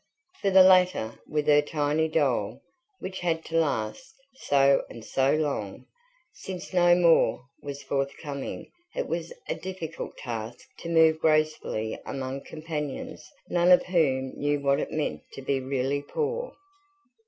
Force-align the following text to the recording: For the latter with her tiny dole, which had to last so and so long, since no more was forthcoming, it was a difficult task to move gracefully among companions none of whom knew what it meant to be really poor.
For 0.41 0.49
the 0.49 0.63
latter 0.63 1.19
with 1.27 1.45
her 1.45 1.61
tiny 1.61 2.07
dole, 2.07 2.63
which 2.97 3.19
had 3.19 3.45
to 3.45 3.57
last 3.59 4.15
so 4.33 4.83
and 4.89 5.05
so 5.05 5.35
long, 5.35 5.85
since 6.33 6.73
no 6.73 6.95
more 6.95 7.43
was 7.61 7.83
forthcoming, 7.83 8.71
it 8.95 9.07
was 9.07 9.31
a 9.47 9.53
difficult 9.53 10.17
task 10.17 10.65
to 10.79 10.89
move 10.89 11.19
gracefully 11.19 11.99
among 12.03 12.41
companions 12.45 13.23
none 13.47 13.71
of 13.71 13.85
whom 13.85 14.29
knew 14.39 14.59
what 14.59 14.79
it 14.79 14.91
meant 14.91 15.21
to 15.33 15.43
be 15.43 15.59
really 15.59 16.01
poor. 16.01 16.51